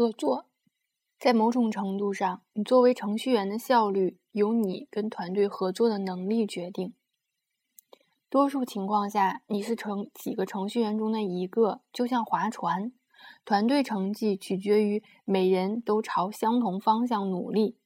[0.00, 0.46] 合作。
[1.18, 6.94] 在某种程度上，你作为程序员的效率由你跟团队合作的能力决定。
[8.30, 12.92] 多数情况下，你是程几个程序员中的一个，就像划船，
[13.44, 17.76] 团队成绩取决于每人都朝相同方向努力。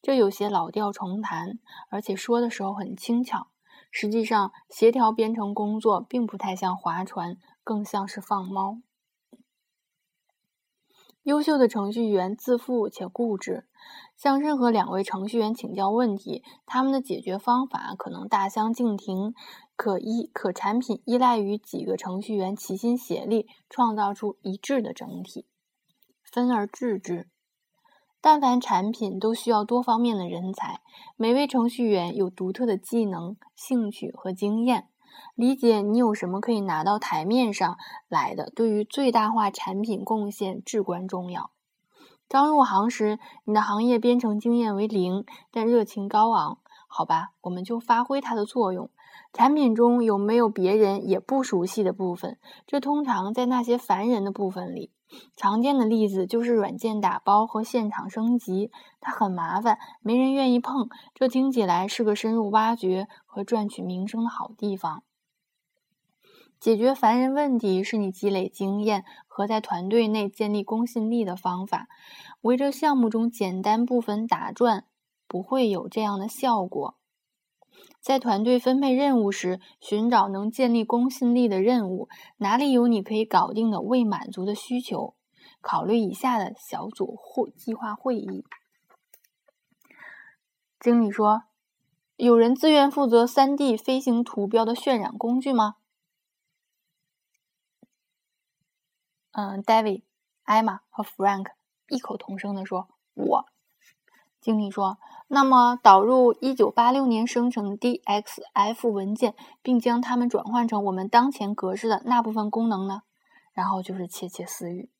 [0.00, 1.58] 这有些老调重弹，
[1.90, 3.48] 而且说的时候很轻巧。
[3.90, 8.78] 实际上，协调编程工作并不太像划船，更像是放猫。
[11.28, 13.66] 优秀的程序员自负且固执，
[14.16, 19.34] 向任何两位程序员请教问题，他们的解决方法可能大相径庭。
[19.76, 25.44] 可依可产品依赖于几个程序员齐心协力，创造出一致的整体。
[26.24, 27.28] 分而治之，
[28.22, 30.80] 但凡产品都需要多方面的人才，
[31.14, 34.88] 每位程序员有独特的技能、兴趣和经验。
[35.34, 37.76] 理解你有什么可以拿到台面上
[38.08, 41.50] 来的，对于最大化产品贡献至关重要。
[42.28, 48.90] 刚入行时，你的行业编程经验为零，但热情高昂，好吧，我们就发挥它的作用。
[49.32, 52.38] 产品中有没有别人也不熟悉的部分？
[52.66, 54.92] 这通常在那些烦人的部分里。
[55.36, 60.90] 常见的例子就是软件打包和现场升级，它很麻烦，没人愿意碰。
[61.14, 65.02] 这听起来是个深入挖掘和赚取名声的好地方。
[66.60, 71.88] 解决烦人问题是你积累经验和在团队内建立公信力的方法。
[72.40, 74.84] 围着项目中简单部分打转，
[75.26, 76.96] 不会有这样的效果。
[78.00, 82.08] 在团队分配任务时，寻找能建立公信力的任务。
[82.38, 85.14] 哪里有你可以搞定的未满足的需求？
[85.60, 88.44] 考虑以下的小组或计划会议。
[90.80, 91.42] 经理说
[92.16, 95.76] ：“有人自愿负责 3D 飞行图标的渲染工具吗？”
[99.40, 100.02] 嗯，David、
[100.42, 101.46] 艾玛和 Frank
[101.86, 103.44] 异口同声地说：“我。”
[104.42, 113.02] 经理说：“那么，导入1986年生成 DXF 文件，并将它们转换成我们当前格式的那部分功能呢？”
[113.54, 114.90] 然后就是窃窃私语。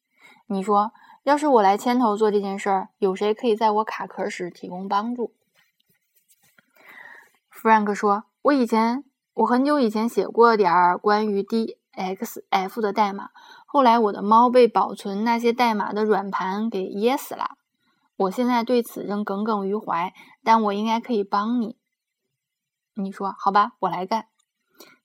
[0.46, 0.92] 你说
[1.24, 5.32] ：“要是我来牵头做这件事儿，有谁可以在我卡壳时提供帮助
[7.52, 9.02] ？”Frank 说：“我以前，
[9.34, 13.30] 我很久以前写过点儿关于 DXF 的代码，
[13.70, 17.56] 后来我的猫被保存那些代码的软盘给噎死了。”
[18.16, 20.12] 我现在对此仍耿耿于怀，
[20.42, 21.76] 但我应该可以帮你。
[22.94, 24.26] 你说好吧，我来干。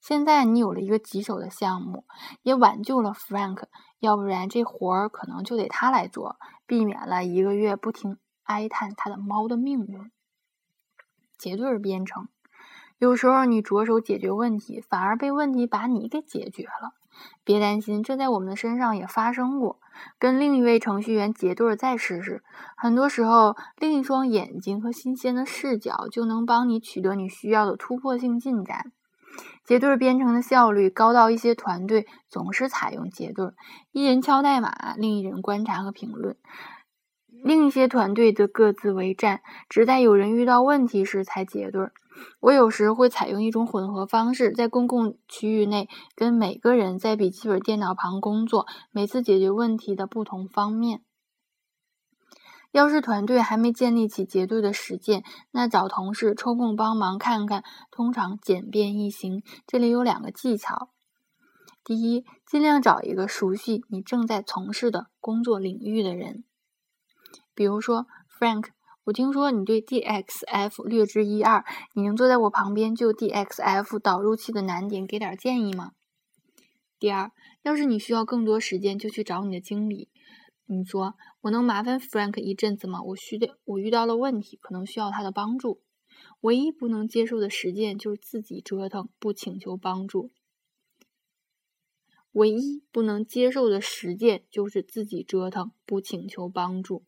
[0.02, 2.06] 现在你有了一个棘手的项目，
[2.42, 3.66] 也挽救了 Frank，
[4.00, 10.12] 要不然这活儿可能就得他来做，避免了一个月不停哀叹他的猫的命运。
[11.38, 12.30] 结对儿编程，
[12.98, 16.94] 有时候你着手解决问题，反而被问题把你给解决了。
[17.44, 19.80] 别担心，这在我们的身上也发生过。
[20.18, 22.44] 跟另一位程序员结对儿再试试。
[22.76, 28.92] 很多时候，另一双眼睛和新鲜的视角就能帮你取得你需要的突破性进展。
[29.64, 33.54] 结对儿编程的效率高到一些团队总是采用结对儿，
[33.92, 36.36] 一人敲代码，另一人观察和评论；
[37.44, 41.90] 另一些团队则各自为战，只在有人遇到问题时才结对。
[42.40, 51.02] 我有时会采用一种混合方式，在公共区域内跟每个人在笔记本电脑旁工作，每次解决问题的不同方面。
[52.72, 59.44] 要是团队还没建立起结对的实践，那找同事抽空帮忙看看，通常简便易行。
[59.68, 60.90] 这里有两个技巧：
[61.84, 66.46] 第一，尽量找一个熟悉你正在从事的工作领域的人，
[67.54, 68.08] 比如说
[68.40, 68.70] Frank。
[69.06, 75.92] 我听说你对 DXF 略知一二，你能坐在我旁边就 DXF 导入器的难点给点建议吗？
[77.00, 77.34] 第二，
[77.64, 80.08] 要是你需要更多时间，就去找你的经理。
[80.68, 83.02] 你说我能麻烦 Frank 一阵子吗？
[83.04, 85.82] 我需的我遇到了问题，可能需要他的帮助。
[86.40, 90.32] 唯一不能接受的实践就是自己折腾，不请求帮助。
[92.32, 97.04] 唯一不能接受的实践就是自己折腾，不请求帮助。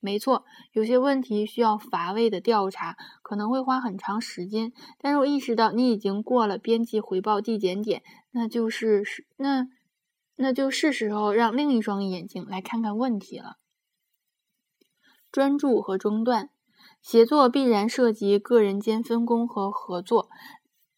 [0.00, 4.72] 没错，有些问题需要乏味的调查，可能会花很长时间。
[4.98, 8.02] 但是我意识到你已经过了编辑回报递减点，
[8.32, 9.68] 那就是是那
[10.36, 13.58] 那就是时候让另一双眼睛来看看问题了。
[15.30, 16.50] 专注和中断，
[17.00, 20.28] 协作必然涉及个人间分工和合作。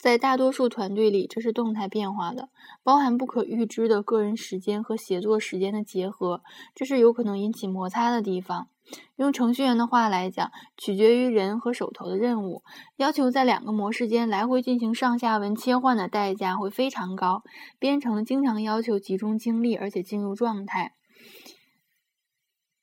[0.05, 2.51] 在大多数团队里，这是动态变化的，
[2.83, 6.43] 包含不可预知的个人时间和协作时间的结合，
[6.75, 8.69] 这是有可能引起摩擦的地方。
[9.17, 12.63] 用程序员的话来讲，取决于人和手头的任务。
[12.97, 17.43] 要求在两个模式间来回进行上下文切换的代价会非常高。
[17.79, 20.93] 编程经常要求集中精力，而且进入状态。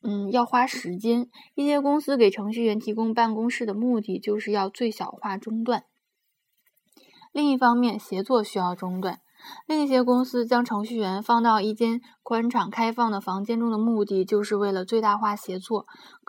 [0.02, 1.28] 嗯，要花时间。
[1.54, 5.84] 一些公司给程序员提供办公室的目的，就是要最小化中断。
[7.32, 9.20] 另一方面，协作需要中断。
[9.66, 15.88] 另一些公司将程序员放到一间宽敞开放的房间中的目的，就是为了最大化协作。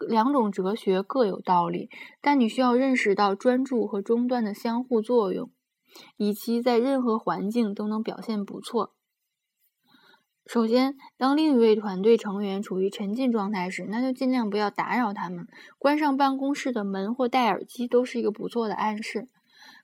[0.09, 1.91] 两种哲学各有道理，
[2.23, 5.51] 但你需要认识到专注和中断的相互作用，
[6.17, 8.95] 以及在任何环境都能表现不错。
[10.47, 15.47] 首先，当另一位团队成员处于沉浸状态时，那就尽量不要打扰他们。
[15.79, 19.29] 关上办公室的门或戴耳机都是一个不错的暗示。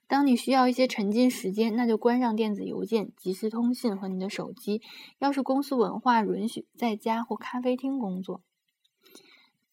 [0.09, 4.81] 当你需要一些沉浸时间，那就关上电子邮件、即时通信和你的手机。
[5.19, 8.41] 要是公司文化允许，在家或咖啡厅工作。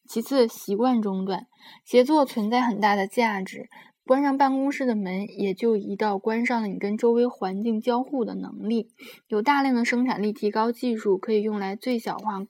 [0.05, 1.47] 其次，习惯中断，
[1.87, 3.71] 协作存在很大的价值。
[4.05, 8.91] 关上办公室的门，也就一道关上了你跟周围环境交互的能力。
[9.29, 12.47] 有大量的生产力提高技术可以用来最小化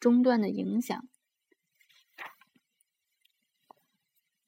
[0.00, 1.06] 中断的影响。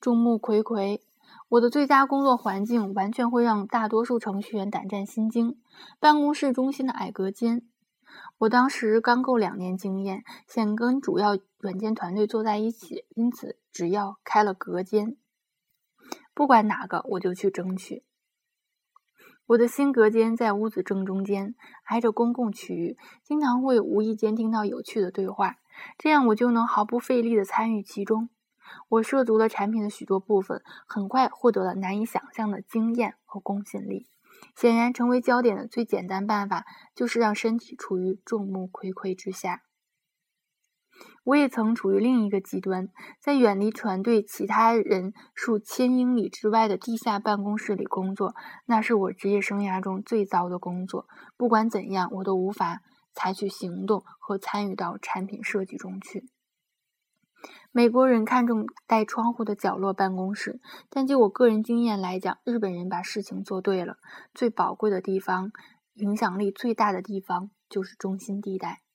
[0.00, 1.05] 众目睽睽。
[1.48, 5.60] 我的最佳工作环境完全会让大多数程序员胆战心惊。
[6.00, 7.62] 办公室中心的矮隔间，
[8.38, 15.16] 我当时刚够两年经验，想跟主要软件团队坐在一起，因此只要开了隔间，
[16.34, 18.02] 不管哪个我就去争取。
[19.46, 21.54] 我的新隔间在屋子正中间，
[21.84, 25.58] 挨着公共区域，经常会无意间听到有趣的对话，
[25.96, 28.28] 这样我就能毫不费力地参与其中。
[28.88, 34.06] 我涉足了产品的许多部分，很快获得了难以想象的经验和公信力。
[34.54, 36.64] 显然，成为焦点的最简单办法
[36.94, 39.62] 就是让身体处于众目睽睽之下。
[41.24, 42.88] 我也曾处于另一个极端，
[43.20, 48.34] 在远离团队其他人数千英里之外的地下办公室里工作，
[48.66, 51.06] 那是我职业生涯中最糟的工作。
[51.36, 52.80] 不管怎样，我都无法
[53.12, 56.28] 采取行动和参与到产品设计中去。
[57.72, 63.98] 美国人看重带窗户的角落办公室，但就我个人经验来讲，日本人把事情做对了。
[64.32, 65.52] 最宝贵的地方，
[65.94, 68.85] 影响力最大的地方，就是中心地带。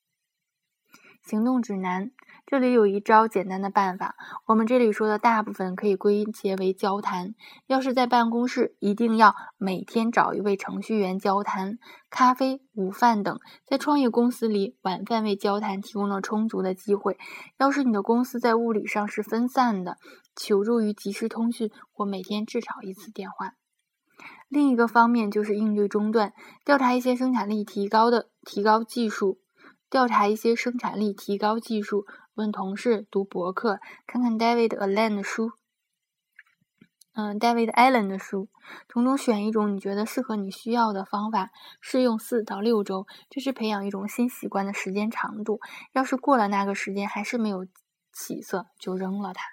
[1.23, 2.11] 行动指南。
[2.45, 4.15] 这里有一招简单的办法，
[4.47, 7.33] 我们这里说的大部分可以归结为交谈。
[7.67, 11.77] 要是在办公室，一定要每天找一位程序员交谈。
[12.09, 17.17] 咖啡、午饭等，在创业公司里，晚饭为交谈提供了充足的机会。
[17.57, 19.97] 要是你的公司在物理上是分散的，
[20.35, 23.53] 求助于即时通讯或每天至少一次电话。
[24.49, 26.33] 另一个方面就是应对中断，
[26.65, 29.39] 调查一些生产力提高的提高技术。
[29.91, 35.51] 调查一些生产力提高技术，问同事，读博客，看看 David Allen 的书，
[37.13, 38.47] 嗯，David Allen 的书，
[38.87, 41.49] 从中选一种你觉得适合你需要的方法，
[41.81, 45.59] 试用四到六周，这是培养一种新习惯的时间长度。
[45.91, 47.67] 要是过了那个时间还是没有
[48.13, 49.43] 起色，就扔了它。